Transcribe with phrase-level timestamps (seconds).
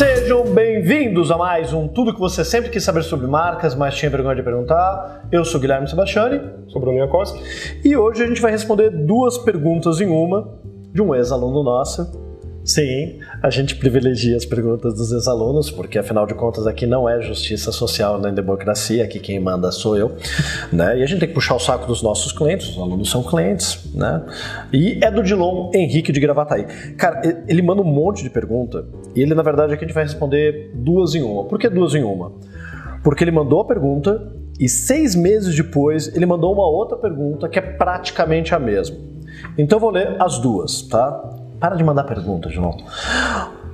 [0.00, 4.08] Sejam bem-vindos a mais um Tudo que você sempre quis saber sobre marcas, mas tinha
[4.08, 5.28] vergonha de perguntar.
[5.30, 6.40] Eu sou Guilherme Sebastiani.
[6.68, 7.38] Sou Bruno Iacoski.
[7.84, 10.58] E hoje a gente vai responder duas perguntas em uma
[10.90, 12.10] de um ex-aluno nosso,
[12.64, 17.20] Sim, a gente privilegia as perguntas dos ex-alunos, porque afinal de contas aqui não é
[17.20, 20.12] justiça social nem democracia, aqui quem manda sou eu,
[20.70, 20.98] né?
[20.98, 23.90] E a gente tem que puxar o saco dos nossos clientes, os alunos são clientes,
[23.94, 24.22] né?
[24.72, 26.64] E é do Dilon Henrique de Gravataí.
[26.96, 30.04] Cara, ele manda um monte de pergunta e ele, na verdade, aqui a gente vai
[30.04, 31.44] responder duas em uma.
[31.44, 32.32] Por que duas em uma?
[33.02, 37.58] Porque ele mandou a pergunta e seis meses depois ele mandou uma outra pergunta que
[37.58, 38.98] é praticamente a mesma.
[39.56, 41.39] Então vou ler as duas, tá?
[41.60, 42.74] Para de mandar perguntas, João.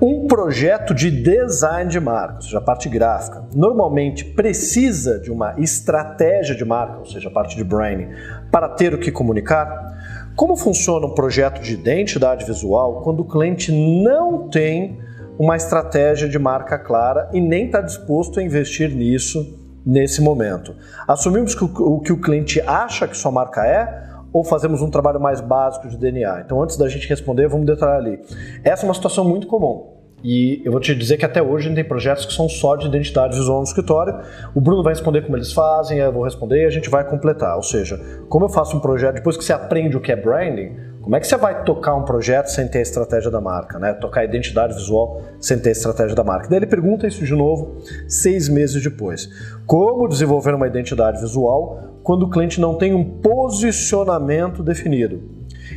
[0.02, 5.54] Um projeto de design de marca, ou seja, a parte gráfica, normalmente precisa de uma
[5.58, 8.08] estratégia de marca, ou seja, a parte de branding,
[8.50, 9.94] para ter o que comunicar?
[10.34, 15.00] Como funciona um projeto de identidade visual quando o cliente não tem
[15.38, 20.74] uma estratégia de marca clara e nem está disposto a investir nisso nesse momento?
[21.06, 25.18] Assumimos que o que o cliente acha que sua marca é ou fazemos um trabalho
[25.18, 26.42] mais básico de DNA?
[26.44, 28.20] Então, antes da gente responder, vamos detalhar ali.
[28.62, 29.94] Essa é uma situação muito comum.
[30.22, 32.76] E eu vou te dizer que até hoje a gente tem projetos que são só
[32.76, 34.14] de identidade visual no escritório.
[34.54, 37.56] O Bruno vai responder como eles fazem, eu vou responder e a gente vai completar.
[37.56, 37.98] Ou seja,
[38.28, 40.76] como eu faço um projeto, depois que você aprende o que é branding,
[41.06, 43.92] como é que você vai tocar um projeto sem ter a estratégia da marca, né?
[43.92, 46.48] Tocar a identidade visual sem ter a estratégia da marca.
[46.48, 47.76] Daí ele pergunta isso de novo
[48.08, 49.28] seis meses depois.
[49.64, 55.35] Como desenvolver uma identidade visual quando o cliente não tem um posicionamento definido?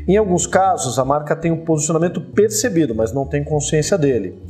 [0.09, 4.41] Em alguns casos, a marca tem um posicionamento percebido, mas não tem consciência dele.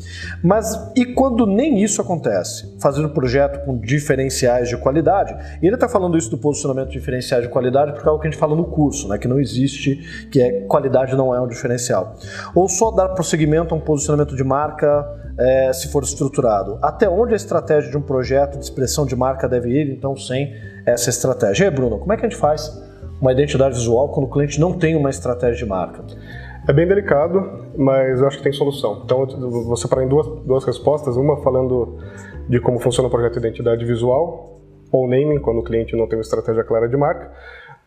[0.41, 2.77] Mas e quando nem isso acontece?
[2.79, 5.35] Fazer um projeto com diferenciais de qualidade.
[5.61, 8.29] E ele está falando isso do posicionamento de diferenciais de qualidade porque é algo que
[8.29, 9.17] a gente fala no curso, né?
[9.17, 12.15] que não existe, que é qualidade não é um diferencial.
[12.55, 15.05] Ou só dar prosseguimento a um posicionamento de marca
[15.37, 16.79] é, se for estruturado.
[16.81, 20.55] Até onde a estratégia de um projeto de expressão de marca deve ir, então, sem
[20.85, 21.65] essa estratégia?
[21.65, 22.87] E aí, Bruno, como é que a gente faz?
[23.21, 26.03] Uma identidade visual quando o cliente não tem uma estratégia de marca?
[26.67, 29.01] É bem delicado, mas eu acho que tem solução.
[29.03, 31.17] Então, vou separar em duas, duas respostas.
[31.17, 31.97] Uma falando
[32.47, 34.59] de como funciona o projeto de identidade visual,
[34.91, 37.31] ou naming, quando o cliente não tem uma estratégia clara de marca.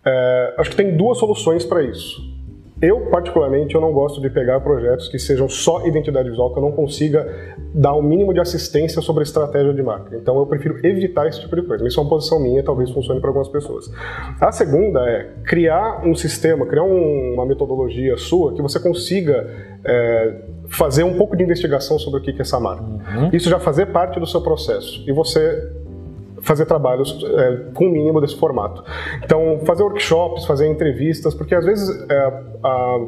[0.04, 2.20] É, acho que tem duas soluções para isso.
[2.82, 6.62] Eu, particularmente, eu não gosto de pegar projetos que sejam só identidade visual, que eu
[6.62, 10.16] não consiga dar o um mínimo de assistência sobre a estratégia de marca.
[10.16, 11.86] Então, eu prefiro evitar esse tipo de coisa.
[11.86, 13.88] Isso é uma posição minha, talvez funcione para algumas pessoas.
[14.40, 19.48] A segunda é criar um sistema, criar um, uma metodologia sua que você consiga
[19.84, 22.82] é, fazer um pouco de investigação sobre o que é essa marca.
[22.82, 23.30] Uhum.
[23.32, 25.04] Isso já fazer parte do seu processo.
[25.06, 25.70] E você
[26.42, 28.84] fazer trabalhos é, com o mínimo desse formato.
[29.24, 32.18] Então, fazer workshops, fazer entrevistas, porque às vezes é,
[32.62, 32.98] a,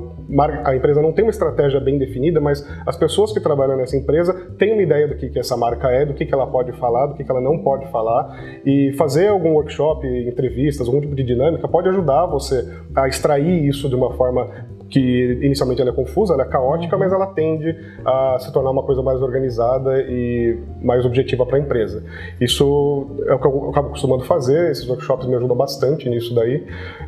[0.64, 4.32] a, empresa não tem uma estratégia bem definida, mas as pessoas que trabalham nessa empresa
[4.58, 7.06] têm uma ideia do que, que essa marca é, do que, que ela pode falar,
[7.06, 11.24] do que, que ela não pode falar, e fazer algum workshop, entrevistas, algum tipo de
[11.24, 14.48] dinâmica pode ajudar você a extrair isso de uma forma
[14.94, 18.84] que inicialmente ela é confusa, ela é caótica, mas ela tende a se tornar uma
[18.84, 22.04] coisa mais organizada e mais objetiva para a empresa.
[22.40, 26.64] Isso é o que eu acabo costumando fazer, esses workshops me ajudam bastante nisso daí.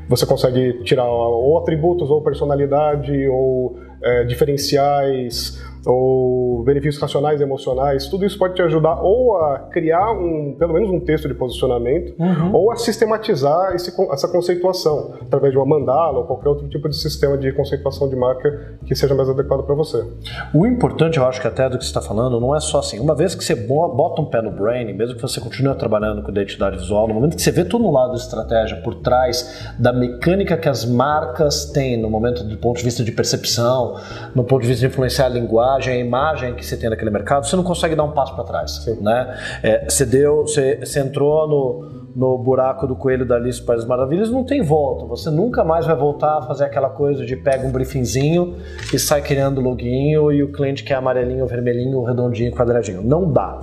[0.09, 8.09] Você consegue tirar ou atributos, ou personalidade, ou é, diferenciais, ou benefícios racionais e emocionais,
[8.09, 12.15] tudo isso pode te ajudar ou a criar um, pelo menos um texto de posicionamento,
[12.19, 12.53] uhum.
[12.53, 16.97] ou a sistematizar esse, essa conceituação através de uma mandala ou qualquer outro tipo de
[16.97, 20.05] sistema de conceituação de marca que seja mais adequado para você.
[20.53, 22.99] O importante, eu acho que até do que você está falando, não é só assim,
[22.99, 26.31] uma vez que você bota um pé no brain, mesmo que você continue trabalhando com
[26.31, 29.93] identidade visual, no momento que você vê todo um lado de estratégia por trás da
[29.93, 33.97] mecânica que as marcas têm no momento do ponto de vista de percepção,
[34.35, 37.47] no ponto de vista de influenciar a linguagem, a imagem que você tem naquele mercado,
[37.47, 38.87] você não consegue dar um passo para trás.
[39.01, 39.39] Né?
[39.63, 44.31] É, você, deu, você, você entrou no, no buraco do coelho da Alice País Maravilhas,
[44.31, 45.05] não tem volta.
[45.05, 48.57] Você nunca mais vai voltar a fazer aquela coisa de pega um briefingzinho
[48.93, 53.03] e sai criando loginho e o cliente quer amarelinho, vermelhinho, redondinho, quadradinho.
[53.03, 53.61] Não dá.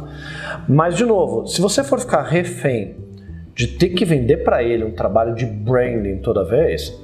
[0.68, 2.96] Mas, de novo, se você for ficar refém
[3.56, 7.03] de ter que vender para ele um trabalho de branding toda vez,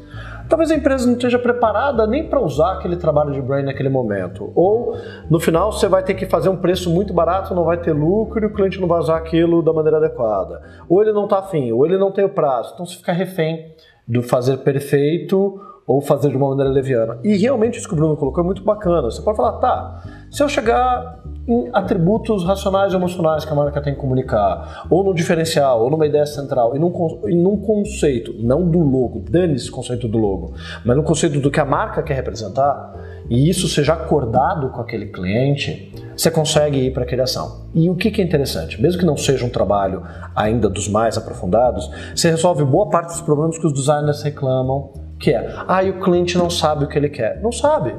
[0.50, 4.52] talvez a empresa não esteja preparada nem para usar aquele trabalho de brand naquele momento.
[4.56, 4.98] Ou
[5.30, 8.44] no final você vai ter que fazer um preço muito barato, não vai ter lucro
[8.44, 10.62] e o cliente não vai usar aquilo da maneira adequada.
[10.90, 12.72] Ou ele não está afim, ou ele não tem o prazo.
[12.74, 13.74] Então você fica refém
[14.08, 17.20] do fazer perfeito ou fazer de uma maneira leviana.
[17.24, 19.10] E realmente isso que o Bruno colocou é muito bacana.
[19.10, 21.20] Você pode falar, tá, se eu chegar
[21.50, 25.90] em atributos racionais e emocionais que a marca tem que comunicar, ou no diferencial, ou
[25.90, 26.94] numa ideia central, e num,
[27.28, 30.54] e num conceito, não do logo, dane-se o conceito do logo,
[30.86, 32.94] mas no conceito do que a marca quer representar,
[33.28, 37.68] e isso seja acordado com aquele cliente, você consegue ir para a criação.
[37.74, 38.80] E o que, que é interessante?
[38.80, 40.04] Mesmo que não seja um trabalho
[40.36, 45.32] ainda dos mais aprofundados, você resolve boa parte dos problemas que os designers reclamam, que
[45.32, 47.42] é, ah, e o cliente não sabe o que ele quer.
[47.42, 47.94] Não sabe.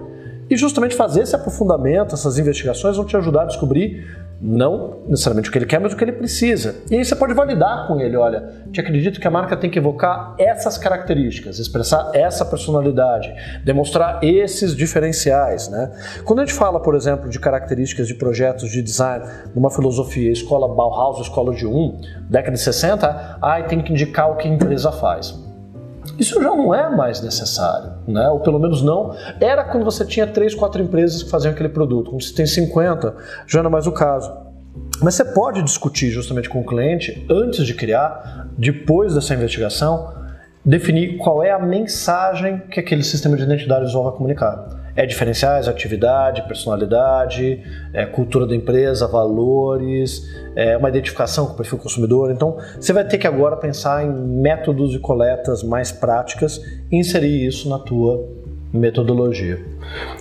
[0.51, 4.05] E justamente fazer esse aprofundamento, essas investigações vão te ajudar a descobrir
[4.43, 6.77] não necessariamente o que ele quer, mas o que ele precisa.
[6.91, 9.79] E aí você pode validar com ele, olha, te acredito que a marca tem que
[9.79, 13.33] evocar essas características, expressar essa personalidade,
[13.65, 15.93] demonstrar esses diferenciais, né?
[16.25, 19.25] Quando a gente fala, por exemplo, de características de projetos de design
[19.55, 22.01] numa filosofia escola Bauhaus, escola de um,
[22.31, 25.39] década de 60, ai, tem que indicar o que a empresa faz.
[26.19, 28.29] Isso já não é mais necessário, né?
[28.29, 29.15] ou pelo menos não.
[29.41, 32.11] Era quando você tinha três, quatro empresas que faziam aquele produto.
[32.11, 33.15] Quando você tem 50,
[33.47, 34.31] já não é mais o caso.
[35.03, 40.13] Mas você pode discutir justamente com o cliente antes de criar, depois dessa investigação,
[40.65, 44.80] definir qual é a mensagem que aquele sistema de identidade visual comunicar.
[45.01, 47.63] É diferenciais, atividade, personalidade,
[47.95, 50.23] é cultura da empresa, valores,
[50.55, 52.31] é uma identificação com o perfil consumidor.
[52.31, 56.61] Então, você vai ter que agora pensar em métodos de coletas mais práticas
[56.93, 58.29] e inserir isso na tua
[58.75, 59.59] metodologia.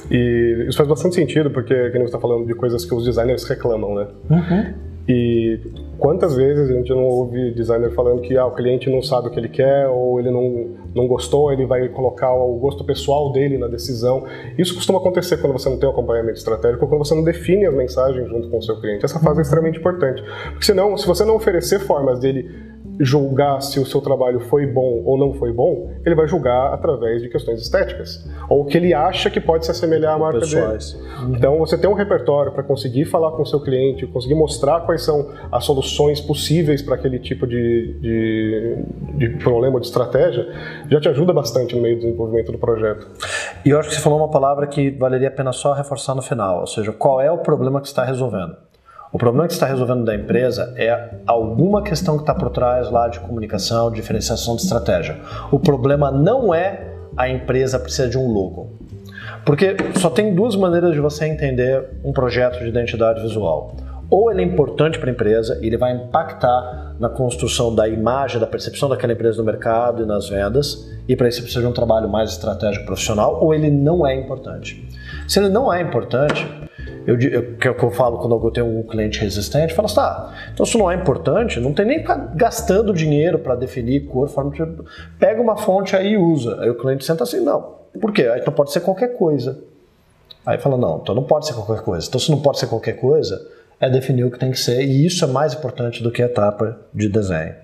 [0.10, 3.44] E isso faz bastante sentido, porque, como você está falando de coisas que os designers
[3.44, 4.08] reclamam, né?
[4.30, 4.74] Uhum.
[5.12, 5.60] E
[5.98, 9.32] quantas vezes a gente não ouve designer falando que ah, o cliente não sabe o
[9.32, 13.58] que ele quer ou ele não, não gostou, ele vai colocar o gosto pessoal dele
[13.58, 14.24] na decisão.
[14.56, 17.66] Isso costuma acontecer quando você não tem um acompanhamento estratégico ou quando você não define
[17.66, 19.04] as mensagens junto com o seu cliente.
[19.04, 20.24] Essa fase é extremamente importante.
[20.52, 22.48] Porque senão, se você não oferecer formas dele
[23.00, 27.22] julgar se o seu trabalho foi bom ou não foi bom, ele vai julgar através
[27.22, 30.94] de questões estéticas, ou que ele acha que pode se assemelhar à marca Pessoais.
[30.94, 31.38] dele.
[31.38, 35.04] Então, você tem um repertório para conseguir falar com o seu cliente, conseguir mostrar quais
[35.04, 38.78] são as soluções possíveis para aquele tipo de, de,
[39.18, 40.48] de problema de estratégia,
[40.90, 43.08] já te ajuda bastante no meio do desenvolvimento do projeto.
[43.66, 46.22] E eu acho que você falou uma palavra que valeria a pena só reforçar no
[46.22, 48.69] final, ou seja, qual é o problema que está resolvendo.
[49.12, 52.92] O problema que você está resolvendo da empresa é alguma questão que está por trás
[52.92, 55.18] lá de comunicação, diferenciação de estratégia.
[55.52, 58.78] O problema não é a empresa precisa de um logo.
[59.44, 63.76] Porque só tem duas maneiras de você entender um projeto de identidade visual.
[64.12, 68.40] Ou ele é importante para a empresa e ele vai impactar na construção da imagem,
[68.40, 71.74] da percepção daquela empresa no mercado e nas vendas, e para isso precisa de um
[71.74, 74.88] trabalho mais estratégico profissional, ou ele não é importante.
[75.28, 76.48] Se ele não é importante,
[77.06, 79.76] eu, eu, que é o que eu falo quando eu tenho um cliente resistente, eu
[79.76, 83.56] falo assim, tá, então isso não é importante, não tem nem ficar gastando dinheiro para
[83.56, 84.86] definir cor, forma, tipo,
[85.20, 86.62] pega uma fonte aí e usa.
[86.62, 88.24] Aí o cliente senta assim, não, por quê?
[88.24, 89.60] Aí então pode ser qualquer coisa.
[90.46, 92.08] Aí fala, não, então não pode ser qualquer coisa.
[92.08, 93.40] Então se não pode ser qualquer coisa,
[93.80, 96.26] é definir o que tem que ser, e isso é mais importante do que a
[96.26, 97.56] etapa de desenho.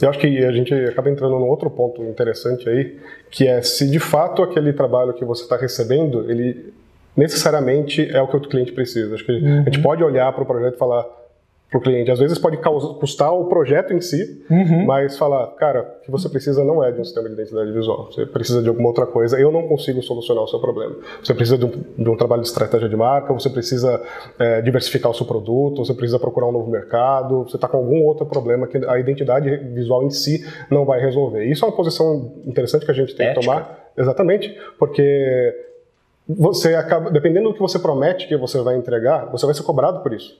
[0.00, 2.98] Eu acho que a gente acaba entrando num outro ponto interessante aí,
[3.30, 6.72] que é se de fato aquele trabalho que você está recebendo, ele
[7.20, 9.14] necessariamente é o que o cliente precisa.
[9.14, 9.60] Acho que uhum.
[9.60, 11.04] a gente pode olhar para o projeto e falar
[11.70, 12.10] para o cliente.
[12.10, 12.56] Às vezes pode
[12.98, 14.86] custar o projeto em si, uhum.
[14.86, 18.10] mas falar, cara, o que você precisa não é de um sistema de identidade visual.
[18.10, 19.38] Você precisa de alguma outra coisa.
[19.38, 20.96] Eu não consigo solucionar o seu problema.
[21.22, 24.02] Você precisa de um, de um trabalho de estratégia de marca, você precisa
[24.38, 28.02] é, diversificar o seu produto, você precisa procurar um novo mercado, você está com algum
[28.04, 31.44] outro problema que a identidade visual em si não vai resolver.
[31.44, 33.40] Isso é uma posição interessante que a gente tem Ética.
[33.40, 33.90] que tomar.
[33.96, 35.69] Exatamente, porque
[36.38, 40.00] você acaba, dependendo do que você promete que você vai entregar, você vai ser cobrado
[40.00, 40.38] por isso.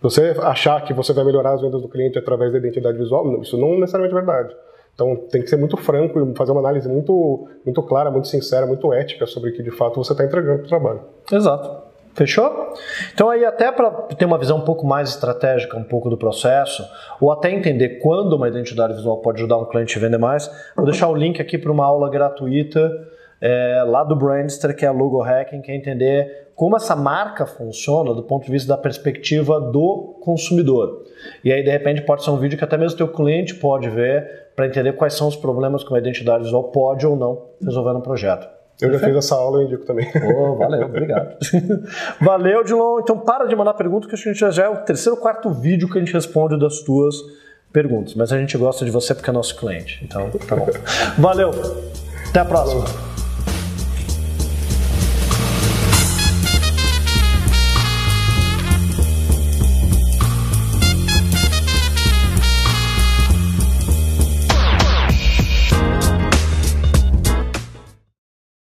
[0.00, 3.56] Você achar que você vai melhorar as vendas do cliente através da identidade visual, isso
[3.56, 4.54] não é necessariamente verdade.
[4.94, 8.66] Então tem que ser muito franco e fazer uma análise muito, muito clara, muito sincera,
[8.66, 11.00] muito ética sobre o que de fato você está entregando para o trabalho.
[11.30, 11.92] Exato.
[12.14, 12.74] Fechou?
[13.14, 16.84] Então aí até para ter uma visão um pouco mais estratégica, um pouco do processo,
[17.18, 20.84] ou até entender quando uma identidade visual pode ajudar um cliente a vender mais, vou
[20.84, 22.90] deixar o link aqui para uma aula gratuita
[23.42, 27.44] é, lá do Brandster, que é a Logo Hacking, que é entender como essa marca
[27.44, 31.02] funciona do ponto de vista da perspectiva do consumidor.
[31.44, 33.90] E aí, de repente, pode ser um vídeo que até mesmo o teu cliente pode
[33.90, 37.92] ver para entender quais são os problemas que uma identidade visual pode ou não resolver
[37.92, 38.46] no projeto.
[38.80, 40.08] Eu já fiz essa aula, eu indico também.
[40.36, 41.36] Oh, valeu, obrigado.
[42.20, 43.00] valeu, Dilon.
[43.00, 45.88] Então para de mandar perguntas que a gente já é o terceiro ou quarto vídeo
[45.88, 47.16] que a gente responde das tuas
[47.72, 48.14] perguntas.
[48.14, 50.04] Mas a gente gosta de você porque é nosso cliente.
[50.04, 50.66] Então, tá bom.
[51.18, 51.50] Valeu.
[52.28, 52.84] Até a próxima.